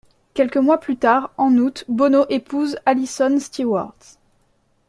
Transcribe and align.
Quelques 0.33 0.57
mois 0.57 0.79
plus 0.79 0.97
tard, 0.97 1.31
en 1.37 1.55
août, 1.57 1.85
Bono 1.87 2.25
épouse 2.27 2.75
Alison 2.87 3.37
Stewart. 3.39 3.93